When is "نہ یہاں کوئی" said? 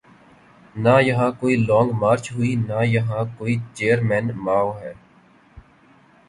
0.75-1.55, 2.67-3.53